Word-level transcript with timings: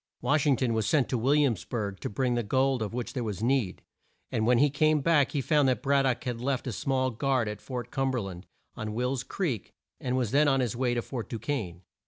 Wash 0.19 0.47
ing 0.47 0.55
ton 0.55 0.73
was 0.73 0.89
sent 0.89 1.07
to 1.09 1.17
Will 1.19 1.35
iams 1.37 1.63
burg 1.63 1.99
to 1.99 2.09
bring 2.09 2.33
the 2.33 2.41
gold 2.41 2.81
of 2.81 2.91
which 2.91 3.13
there 3.13 3.23
was 3.23 3.43
need, 3.43 3.83
and 4.31 4.47
when 4.47 4.57
he 4.57 4.71
came 4.71 4.99
back 5.01 5.33
he 5.33 5.41
found 5.41 5.67
that 5.69 5.83
Brad 5.83 6.05
dock 6.05 6.23
had 6.23 6.41
left 6.41 6.65
a 6.65 6.71
small 6.71 7.11
guard 7.11 7.47
at 7.47 7.61
Fort 7.61 7.91
Cum 7.91 8.09
ber 8.09 8.19
land, 8.21 8.47
on 8.75 8.95
Will's 8.95 9.21
Creek, 9.21 9.73
and 9.99 10.17
was 10.17 10.31
then 10.31 10.47
on 10.47 10.59
his 10.59 10.75
way 10.75 10.95
to 10.95 11.03
Fort 11.03 11.29
Du 11.29 11.37
quesne. 11.37 11.81